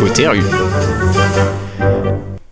[0.00, 0.40] Côté rue.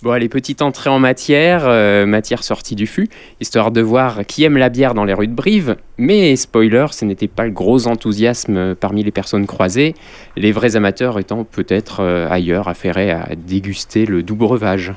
[0.00, 3.08] Bon, allez, petite entrée en matière, euh, matière sortie du fût,
[3.40, 5.74] histoire de voir qui aime la bière dans les rues de Brive.
[5.98, 9.96] Mais spoiler, ce n'était pas le gros enthousiasme parmi les personnes croisées,
[10.36, 14.92] les vrais amateurs étant peut-être euh, ailleurs affairés à déguster le doux breuvage.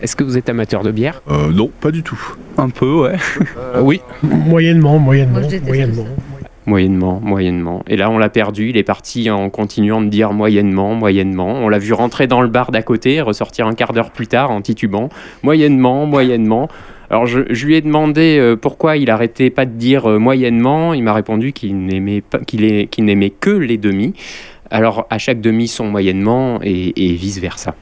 [0.00, 1.20] Est-ce que vous êtes amateur de bière?
[1.28, 2.36] Euh, non, pas du tout.
[2.58, 3.16] Un peu, ouais.
[3.80, 4.00] oui.
[4.22, 6.00] Moyennement, moyennement, Moi, je déteste
[6.66, 7.20] moyennement.
[7.22, 7.82] Moyennement.
[7.88, 8.68] Et là, on l'a perdu.
[8.70, 11.54] Il est parti en continuant de dire moyennement, moyennement.
[11.62, 14.26] On l'a vu rentrer dans le bar d'à côté et ressortir un quart d'heure plus
[14.26, 15.08] tard en titubant.
[15.42, 16.68] Moyennement, moyennement.
[17.08, 20.92] Alors, je, je lui ai demandé euh, pourquoi il arrêtait pas de dire euh, moyennement.
[20.92, 24.12] Il m'a répondu qu'il n'aimait pas, qu'il est- qu'il n'aimait que les demi.
[24.70, 27.76] Alors, à chaque demi, son moyennement et, et vice versa.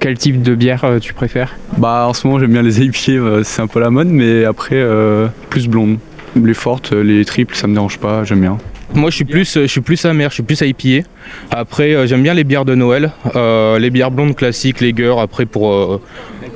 [0.00, 1.56] Quel type de bière euh, tu préfères?
[1.76, 4.76] Bah en ce moment j'aime bien les IPA, c'est un peu la mode, mais après
[4.76, 5.98] euh, plus blonde.
[6.36, 8.58] Les fortes, les triples, ça me dérange pas, j'aime bien.
[8.94, 11.06] Moi, je suis plus, je suis plus amer, je suis plus IPA.
[11.50, 15.18] Après, euh, j'aime bien les bières de Noël, euh, les bières blondes classiques, les gueurs.
[15.20, 16.00] Après, pour euh,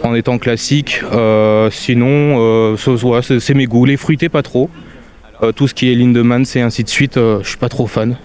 [0.02, 1.02] en étant classique.
[1.12, 2.76] Euh, sinon, euh,
[3.22, 3.84] c'est c'est mes goûts.
[3.84, 4.70] Les fruités, pas trop.
[5.42, 7.86] Euh, tout ce qui est Lindemann, et ainsi de suite, euh, je suis pas trop
[7.86, 8.16] fan.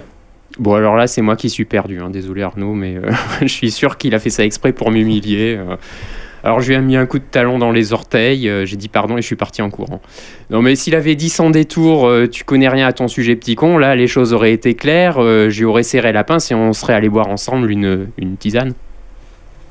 [0.60, 2.00] Bon, alors là, c'est moi qui suis perdu.
[2.00, 2.10] hein.
[2.10, 3.12] Désolé Arnaud, mais euh,
[3.42, 5.58] je suis sûr qu'il a fait ça exprès pour m'humilier.
[6.48, 8.88] Alors je lui ai mis un coup de talon dans les orteils, euh, j'ai dit
[8.88, 10.00] pardon et je suis parti en courant.
[10.50, 13.56] Non mais s'il avait dit sans détour, euh, tu connais rien à ton sujet petit
[13.56, 16.72] con, là les choses auraient été claires, euh, j'y aurais serré la pince et on
[16.72, 18.74] serait allé boire ensemble une, une tisane.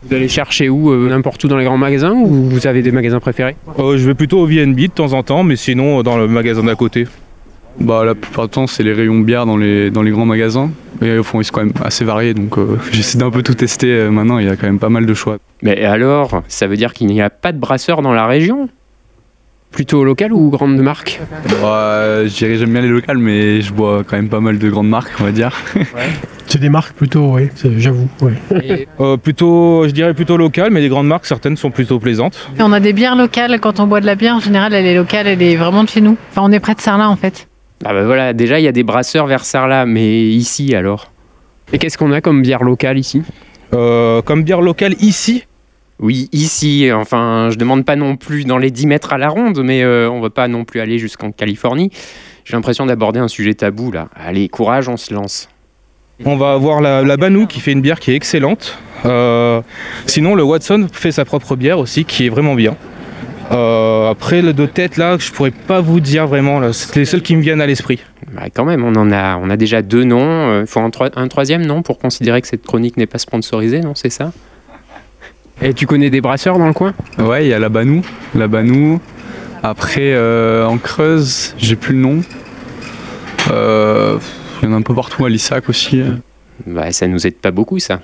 [0.02, 2.92] Vous allez chercher où euh, N'importe où dans les grands magasins ou vous avez des
[2.92, 3.56] magasins préférés?
[3.78, 6.28] Euh, je vais plutôt au VNB de temps en temps, mais sinon, euh, dans le
[6.28, 7.06] magasin d'à côté.
[7.80, 10.24] Bah la plupart du temps c'est les rayons de bière dans les, dans les grands
[10.24, 10.70] magasins.
[11.02, 13.54] Et au fond ils sont quand même assez variés, donc euh, j'essaie d'un peu tout
[13.54, 15.38] tester euh, maintenant, il y a quand même pas mal de choix.
[15.62, 18.68] Mais alors, ça veut dire qu'il n'y a pas de brasseur dans la région?
[19.72, 21.20] Plutôt local ou grande marque
[21.60, 24.70] Bah, je dirais j'aime bien les locales, mais je bois quand même pas mal de
[24.70, 25.54] grandes marques, on va dire.
[26.46, 28.08] C'est des marques plutôt, oui, j'avoue.
[29.00, 32.48] Euh, plutôt, je dirais plutôt local, mais les grandes marques, certaines sont plutôt plaisantes.
[32.58, 33.58] Et on a des bières locales.
[33.60, 35.88] Quand on boit de la bière, en général, elle est locale, elle est vraiment de
[35.88, 36.16] chez nous.
[36.30, 37.48] Enfin, on est près de Sarlat, en fait.
[37.84, 41.10] Ah bah voilà, déjà il y a des brasseurs vers Sarlat, mais ici alors?
[41.72, 43.22] Et qu'est-ce qu'on a comme bière locale ici?
[43.74, 45.44] Euh, comme bière locale ici,
[45.98, 49.62] Oui, ici, enfin, je demande pas non plus dans les 10 mètres à la ronde,
[49.64, 51.90] mais euh, on va pas non plus aller jusqu'en Californie.
[52.44, 54.08] J'ai l'impression d'aborder un sujet tabou là.
[54.14, 55.48] Allez, courage, on se lance.
[56.24, 58.78] on va avoir la, la Banou qui fait une bière qui est excellente.
[59.04, 59.60] Euh,
[60.06, 62.76] sinon, le Watson fait sa propre bière aussi qui est vraiment bien.
[63.52, 66.58] Euh, après, le de tête là, je pourrais pas vous dire vraiment.
[66.60, 66.72] là.
[66.72, 68.00] C'est les seuls qui me viennent à l'esprit.
[68.32, 70.60] Bah, quand même, on en a, on a déjà deux noms.
[70.62, 73.80] Il faut un, troi- un troisième nom pour considérer que cette chronique n'est pas sponsorisée,
[73.80, 74.32] non C'est ça?
[75.62, 76.92] Et tu connais des brasseurs dans le coin?
[77.18, 78.02] Ouais, il y a la Banou,
[78.34, 79.00] la Banou.
[79.62, 82.20] Après euh, en Creuse, j'ai plus le nom.
[83.50, 84.18] Euh,
[84.62, 86.02] Il y en a un peu partout à Lissac aussi.
[86.66, 88.00] Bah, ça nous aide pas beaucoup, ça.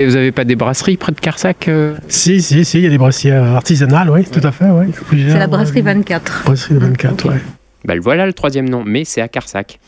[0.00, 2.86] Et vous avez pas des brasseries près de Carsac euh Si, si, si, il y
[2.86, 4.70] a des brasseries artisanales, oui, tout à fait.
[4.70, 4.88] Ouais.
[5.10, 6.44] C'est la brasserie 24.
[6.46, 7.40] Brasserie de 24, ouais.
[7.84, 9.78] Bah, le voilà le troisième nom, mais c'est à Carsac.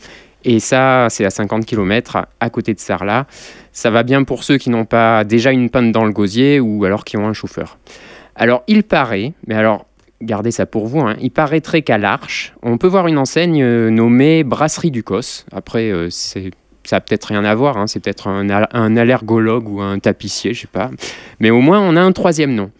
[0.45, 3.25] Et ça, c'est à 50 km à côté de Sarlat.
[3.71, 6.85] Ça va bien pour ceux qui n'ont pas déjà une panne dans le gosier ou
[6.85, 7.79] alors qui ont un chauffeur.
[8.35, 9.87] Alors, il paraît, mais alors,
[10.21, 13.89] gardez ça pour vous, hein, il paraîtrait qu'à l'Arche, on peut voir une enseigne euh,
[13.89, 15.45] nommée Brasserie du Cos.
[15.51, 16.51] Après, euh, c'est
[16.85, 19.99] ça a peut-être rien à voir, hein, c'est peut-être un, al- un allergologue ou un
[19.99, 20.91] tapissier, je sais pas.
[21.39, 22.71] Mais au moins, on a un troisième nom.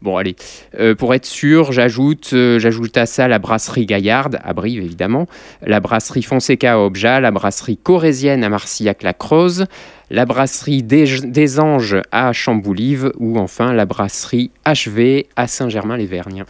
[0.00, 0.36] Bon, allez,
[0.78, 5.26] euh, pour être sûr, j'ajoute euh, j'ajoute à ça la brasserie Gaillarde, à Brive évidemment,
[5.66, 9.66] la brasserie Fonseca à Obja, la brasserie Corésienne à Marcillac-la-Croze,
[10.10, 16.44] la brasserie des, des Anges à Chamboulive ou enfin la brasserie HV à Saint-Germain-les-Vergnes.